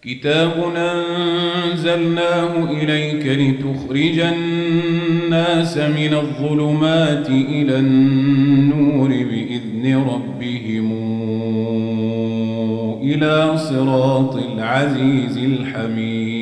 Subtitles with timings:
[0.03, 10.93] كتاب أنزلناه إليك لتخرج الناس من الظلمات إلى النور بإذن ربهم
[13.03, 16.42] إلى صراط العزيز الحميد.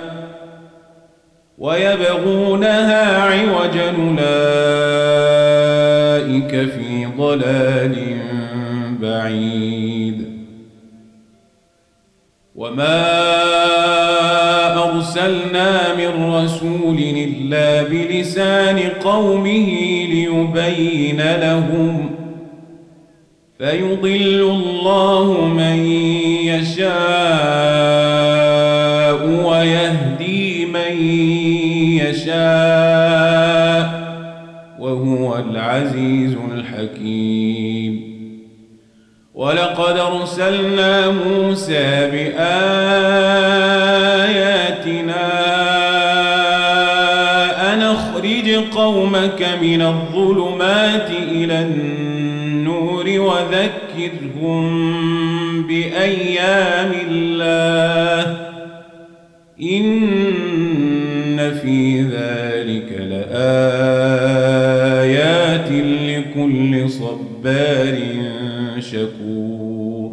[1.61, 3.89] ويبغونها عوجا
[6.29, 7.95] أولئك في ضلال
[9.01, 10.19] بعيد.
[12.55, 13.01] وما
[14.83, 19.69] أرسلنا من رسول إلا بلسان قومه
[20.13, 22.09] ليبين لهم
[23.57, 25.85] فيضل الله من
[26.45, 27.10] يشاء
[35.71, 38.11] العزيز الحكيم.
[39.33, 42.51] ولقد أرسلنا موسى بآياتنا
[47.73, 54.61] أن أخرج قومك من الظلمات إلى النور وذكرهم
[55.67, 56.91] بأيام
[68.81, 70.11] شكور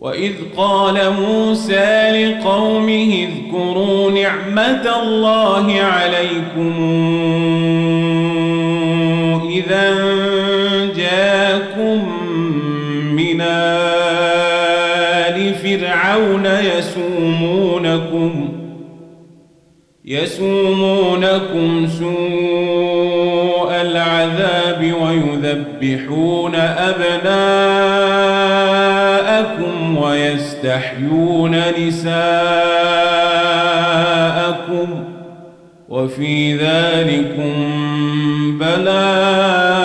[0.00, 6.72] وإذ قال موسى لقومه اذكروا نعمة الله عليكم
[9.50, 9.94] إذا
[10.96, 12.08] جاءكم
[13.14, 16.46] من آل فرعون
[16.78, 18.48] يسومونكم
[20.04, 23.09] يسومونكم سوء
[23.90, 27.70] العذاب ويذبحون أبناءكم
[29.96, 32.20] ويستحيون نساءكم
[35.88, 37.52] وفي ذلكم
[38.58, 39.79] بلاء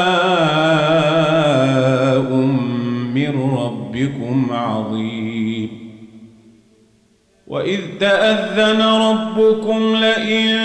[8.00, 10.58] تأذن ربكم لئن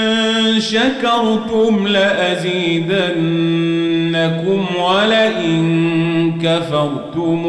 [0.59, 2.91] شكرتم لأزيدنكم
[4.81, 7.47] ولئن كفرتم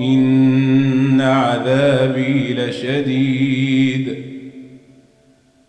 [0.00, 4.24] إن عذابي لشديد.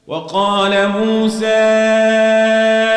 [0.07, 2.88] وقال موسى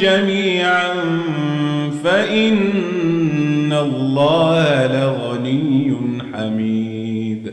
[0.00, 0.94] جميعا
[2.04, 5.96] فإن الله لغني
[6.34, 7.52] حميد.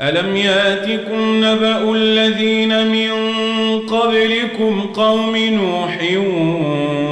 [0.00, 3.10] ألم يأتكم نبأ الذين من
[3.80, 5.98] قبلكم قوم نوح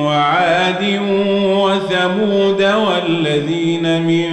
[0.05, 1.01] وعاد
[1.45, 4.29] وثمود والذين من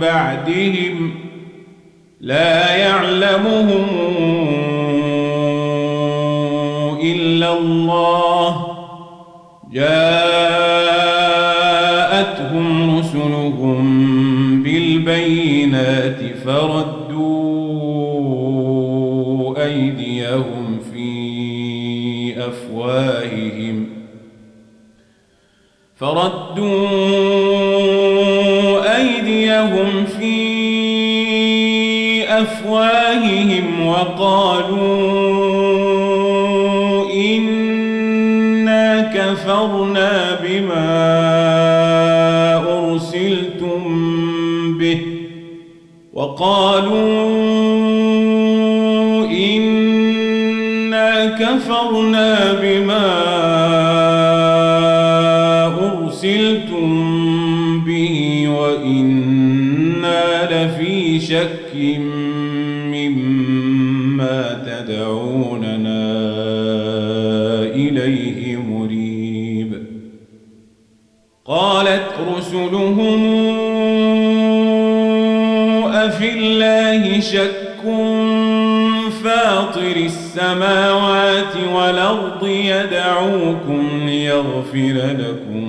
[0.00, 1.14] بعدهم
[2.20, 3.86] لا يعلمهم
[7.02, 7.73] إلا الله
[9.74, 10.98] جاءتهم
[12.98, 17.24] رسلهم بالبينات فردوا
[19.64, 21.14] أيديهم في
[22.48, 23.86] أفواههم
[25.96, 26.96] فردوا
[28.96, 30.34] أيديهم في
[32.28, 35.23] أفواههم وقالوا
[46.34, 46.94] وقالوا
[49.30, 53.10] إنا كفرنا بما
[55.92, 56.90] أرسلتم
[57.86, 61.74] به وإنا لفي شك
[62.94, 66.04] مما تدعوننا
[67.74, 68.53] إليه
[76.44, 77.64] الله شك
[79.24, 85.64] فاطر السماوات والأرض يدعوكم ليغفر لكم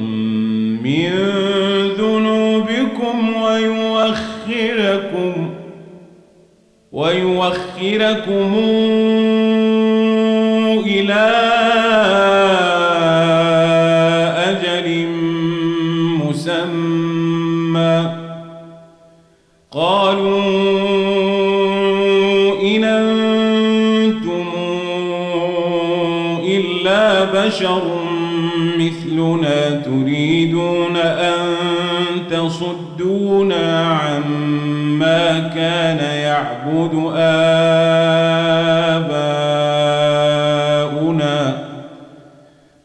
[0.84, 1.10] من
[1.98, 5.34] ذنوبكم ويؤخركم
[6.92, 8.54] ويؤخركم
[10.86, 11.55] إلى
[27.34, 27.82] بشر
[28.78, 31.36] مثلنا تريدون أن
[32.32, 37.66] تصدونا عما كان يعبد آباؤنا.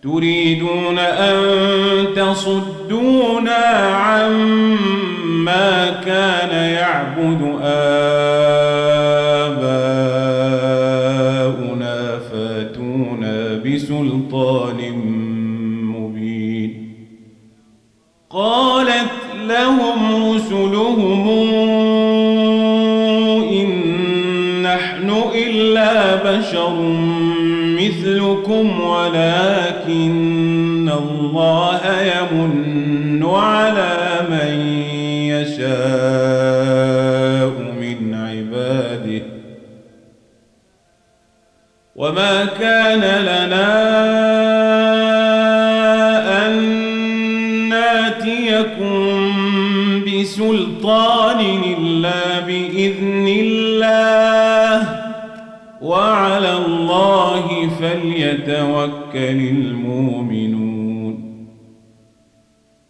[0.02, 1.40] تريدون أن
[2.16, 3.64] تصدونا
[3.94, 6.49] عما كان
[24.74, 26.74] نحن إلا بشر
[27.80, 33.96] مثلكم ولكن الله يمن على
[34.30, 34.60] من
[35.34, 35.70] يشاء
[37.80, 39.22] من عباده.
[41.96, 43.70] وما كان لنا
[46.46, 46.54] أن
[47.68, 48.96] ناتيكم
[50.06, 51.40] بسلطان
[51.78, 53.59] إلا بإذن الله.
[57.80, 60.90] فليتوكل المؤمنون.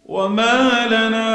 [0.05, 1.31] وما لنا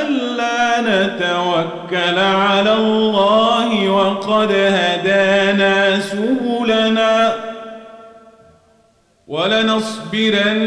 [0.00, 7.34] ألا نتوكل على الله وقد هدانا سبلنا
[9.26, 10.65] ولنصبرن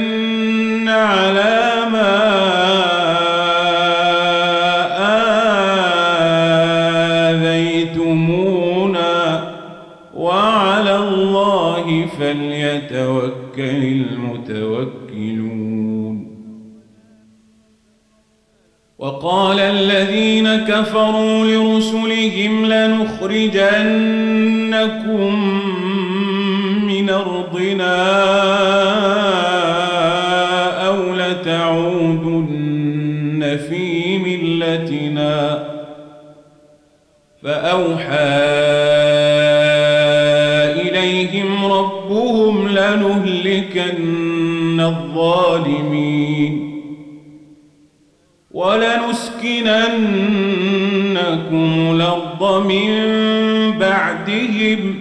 [12.80, 13.84] فليتوكل
[14.40, 15.30] المتوكلون.
[19.00, 23.70] وقال الذين كفروا لرسلهم لنخرجنكم
[26.88, 27.96] من أرضنا
[30.88, 31.60] أو لتعودن
[33.70, 35.70] في ملتنا.
[37.44, 38.99] فأوحى
[43.98, 46.70] لنهلكن الظالمين
[48.52, 49.52] ولنسكننكم
[51.96, 53.10] الأرض من
[53.80, 54.96] بعدهم.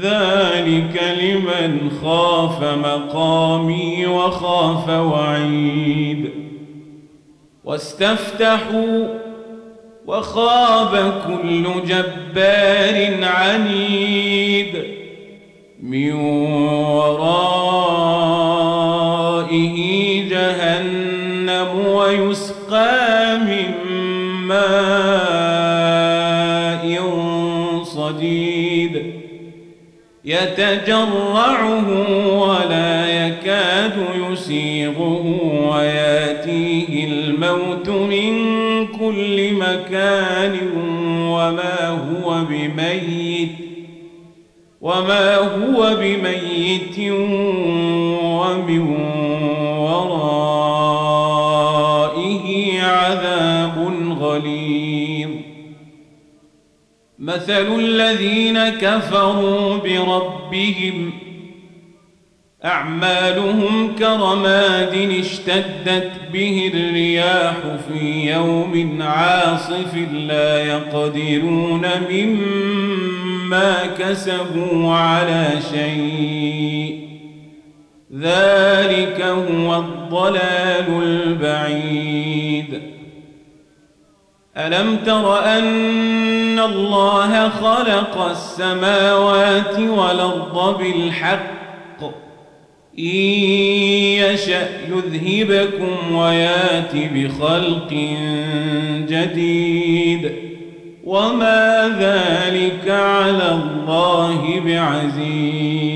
[0.00, 6.30] ذلك لمن خاف مقامي وخاف وعيد.
[7.64, 9.06] واستفتحوا
[10.06, 14.84] وخاب كل جبار عنيد.
[15.82, 16.12] من
[19.56, 23.70] ورائه جهنم ويسقى من
[24.46, 24.66] ماء
[27.82, 29.12] صديد
[30.24, 31.88] يتجرعه
[32.38, 33.96] ولا يكاد
[34.32, 35.24] يسيغه
[35.70, 38.34] ويأتيه الموت من
[38.86, 40.56] كل مكان
[41.20, 43.48] وما هو بميت
[44.80, 49.15] وما هو بميت ومن
[57.48, 61.12] مثل الذين كفروا بربهم.
[62.64, 67.54] أعمالهم كرماد اشتدت به الرياح
[67.88, 77.08] في يوم عاصف لا يقدرون مما كسبوا على شيء.
[78.18, 82.95] ذلك هو الضلال البعيد.
[84.56, 92.02] ألم تر أن الله خلق السماوات والأرض بالحق؟
[92.98, 93.04] إن
[94.24, 97.94] يشأ يذهبكم ويات بخلق
[99.08, 100.32] جديد.
[101.04, 105.95] وما ذلك على الله بعزيز.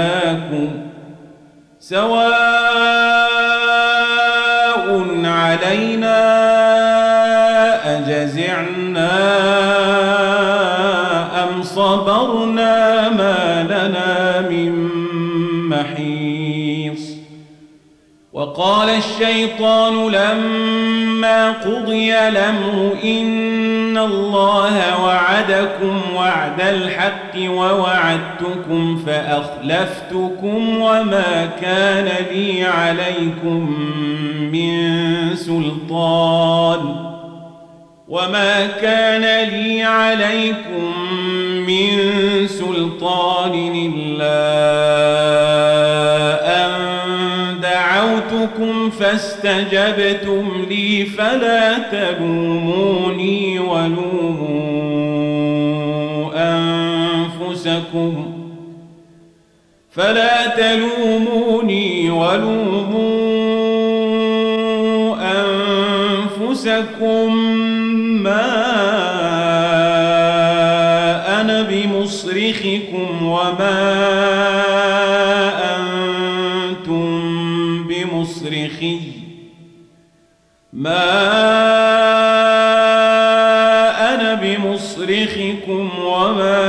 [0.00, 0.68] لهديناكم
[1.80, 2.30] سواء
[5.24, 6.20] علينا
[7.98, 9.10] أجزعنا
[11.44, 14.88] أم صبرنا ما لنا من
[15.68, 17.10] محيص
[18.32, 23.59] وقال الشيطان لما قضي الأمر إن
[23.98, 33.76] الله وعدكم وعد الحق ووعدتكم فأخلفتكم وما كان لي عليكم
[34.52, 34.90] من
[35.34, 37.10] سلطان
[38.08, 40.92] وما كان لي عليكم
[41.66, 41.88] من
[42.46, 43.54] سلطان
[43.94, 44.49] إلا
[49.00, 54.60] فاستجبتم لي فلا تلوموني ولوموا
[56.36, 58.34] أنفسكم.
[59.90, 63.20] فلا تلوموني ولوموا
[66.50, 67.36] أنفسكم
[68.22, 68.70] ما
[71.40, 73.89] أنا بمصرخكم وما
[80.80, 81.10] ما
[84.14, 86.60] أنا بمصرخكم وما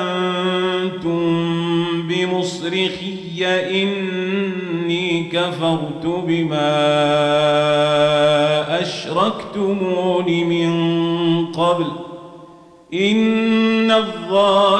[0.00, 1.22] أنتم
[2.08, 3.44] بمصرخي
[3.82, 6.70] إني كفرت بما
[8.80, 10.72] أشركتمون من
[11.46, 11.86] قبل
[12.94, 14.79] إن الظالمين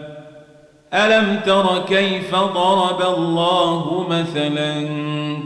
[0.93, 4.87] ألم تر كيف ضرب الله مثلا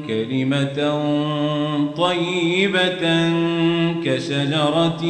[0.08, 1.02] كلمة
[1.98, 3.30] طيبة
[4.06, 5.04] كشجرة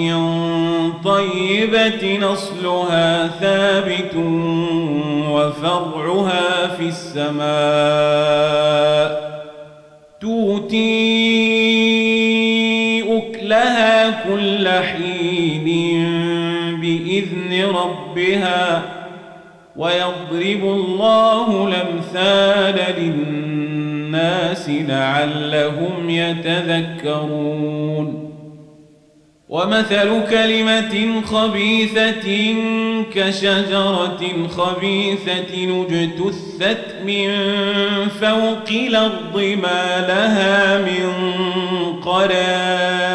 [1.04, 4.16] طيبة نصلها ثابت
[5.30, 7.46] وفرعها في السماء
[10.22, 11.46] توتي
[13.18, 15.66] أكلها كل حين
[16.82, 18.95] بإذن ربها
[19.78, 27.76] ويضرب الله الأمثال للناس لعلهم يتذكرون.
[29.50, 32.56] ومثل كلمة خبيثة
[33.14, 37.30] كشجرة خبيثة نجتثت من
[38.22, 41.14] فوق الأرض ما لها من
[42.06, 43.15] قرار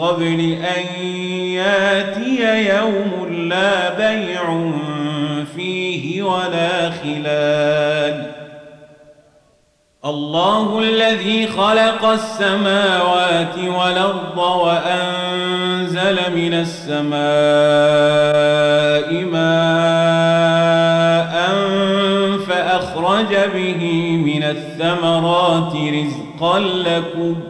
[0.00, 0.40] قبل
[0.76, 1.04] أن
[1.44, 3.12] ياتي يوم
[3.48, 4.70] لا بيع
[5.56, 8.30] فيه ولا خلال.
[10.04, 17.20] الله الذي خلق السماوات والأرض وأنزل من السماء
[19.24, 20.20] ماء
[22.48, 23.82] فأخرج به
[24.24, 27.49] من الثمرات رزقا لكم.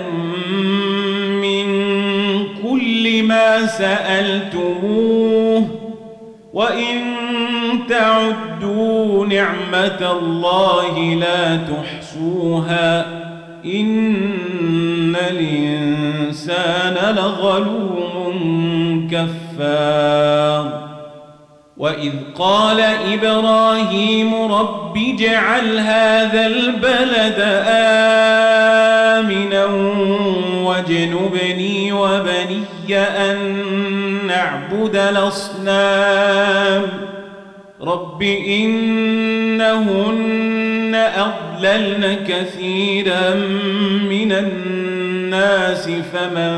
[3.77, 5.67] سألتموه
[6.53, 6.97] وإن
[7.89, 13.05] تعدوا نعمة الله لا تحصوها
[13.65, 20.81] إن الإنسان لظلوم كفار
[21.77, 22.81] وإذ قال
[23.13, 27.39] إبراهيم رب اجعل هذا البلد
[29.07, 29.65] آمنا
[30.63, 31.70] واجنبني
[32.91, 33.37] أن
[34.27, 36.83] نعبد الأصنام.
[37.81, 39.81] رب إنهن
[40.95, 43.35] أضللن كثيرا
[44.09, 46.53] من الناس فمن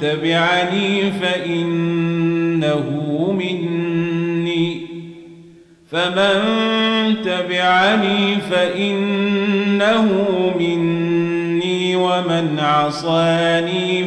[0.00, 2.84] تبعني فإنه
[3.38, 4.86] مني.
[5.92, 6.42] فمن
[7.24, 10.08] تبعني فإنه
[10.58, 14.04] مني ومن عصاني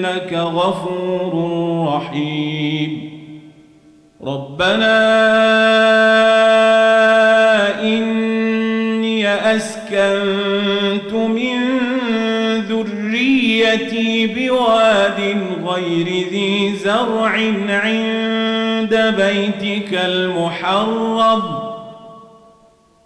[0.00, 1.32] فإنك غفور
[1.94, 3.10] رحيم.
[4.26, 5.00] ربنا
[7.82, 11.80] إني أسكنت من
[12.68, 15.36] ذريتي بواد
[15.66, 17.32] غير ذي زرع
[17.68, 21.59] عند بيتك المحرم.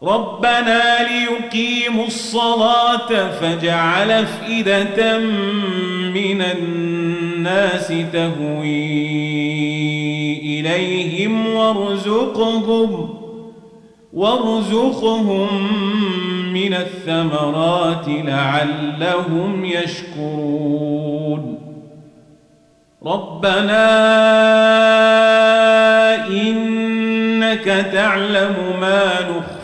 [0.07, 5.19] ربنا ليقيموا الصلاة فاجعل أفئدة
[6.15, 9.05] من الناس تهوي
[10.39, 13.15] إليهم وارزقهم
[14.13, 15.49] وارزقهم
[16.53, 21.59] من الثمرات لعلهم يشكرون.
[23.05, 23.87] ربنا
[26.29, 29.64] إنك تعلم ما نخفي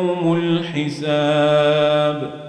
[0.25, 2.41] الحساب.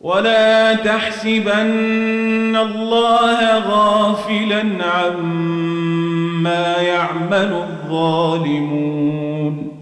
[0.00, 9.72] ولا تحسبن الله غافلا عما يعمل الظالمون.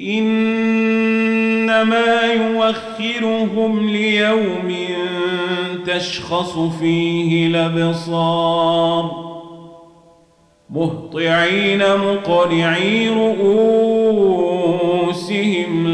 [0.00, 4.74] إنما يوخرهم ليوم
[5.86, 9.23] تشخص فيه الأبصار.
[10.70, 14.34] مهطعين مقنعي رؤوسهم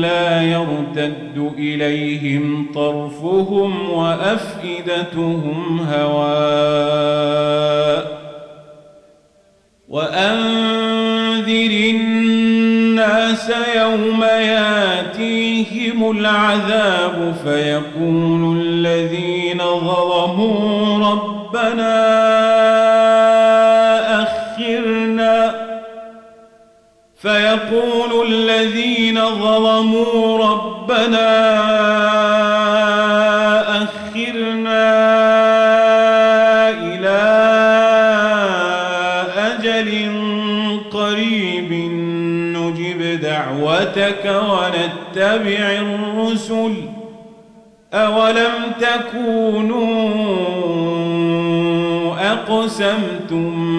[0.00, 7.30] لا يرتد إليهم طرفهم وأفئدتهم هواء
[9.88, 22.39] وأنذر الناس يوم ياتيهم العذاب فيقول الذين ظلموا ربنا
[27.22, 31.30] فيقول الذين ظلموا ربنا
[33.82, 34.90] أخرنا
[36.70, 37.20] إلى
[39.36, 40.10] أجل
[40.92, 41.72] قريب
[42.56, 46.74] نجب دعوتك ونتبع الرسل
[47.94, 49.90] أولم تكونوا
[52.32, 53.69] أقسمتم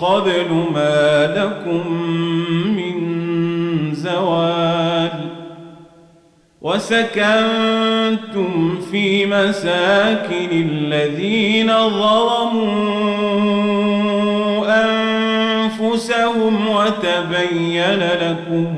[0.00, 1.92] قبل ما لكم
[2.76, 2.94] من
[3.94, 5.10] زوال
[6.60, 7.70] وسكنتم
[8.90, 13.10] في مساكن الذين ظلموا
[14.84, 18.74] أنفسهم وتبين لكم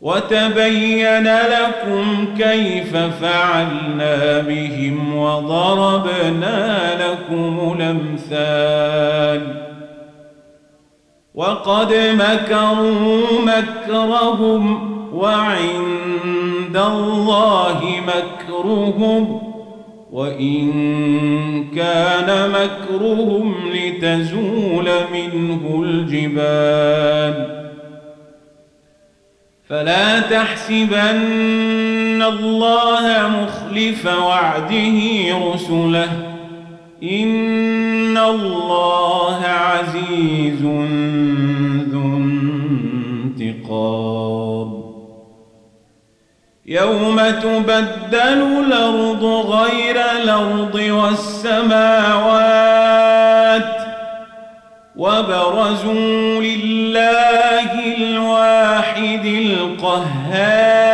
[0.00, 9.63] وتبين لكم كيف فعلنا بهم وضربنا لكم الأمثال
[11.34, 14.64] وقد مكروا مكرهم
[15.14, 19.40] وعند الله مكرهم
[20.12, 20.70] وإن
[21.76, 27.64] كان مكرهم لتزول منه الجبال.
[29.68, 30.94] فلا تحسبن
[32.22, 34.98] الله مخلف وعده
[35.52, 36.34] رسله.
[37.02, 40.62] إن الله عزيز
[41.90, 42.16] ذو
[43.36, 44.84] انتقام
[46.66, 52.34] يوم تبدل الأرض غير الأرض والسماوات
[54.96, 60.93] وبرزوا لله الواحد القهار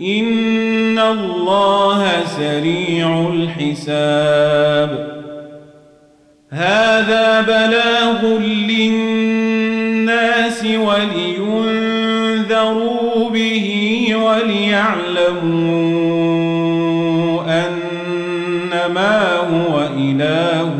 [0.00, 5.16] إن الله سريع الحساب
[6.50, 9.86] هذا بلاغ للناس
[11.44, 12.10] ولينذروا
[13.30, 15.36] به وليعلموا
[17.64, 20.74] أنما هو إله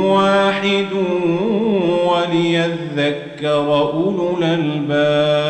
[0.00, 0.92] واحد
[2.04, 5.49] وليذكر أولو الألباب